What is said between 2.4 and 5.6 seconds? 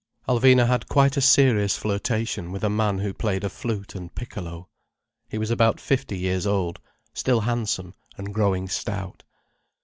with a man who played a flute and piccolo. He was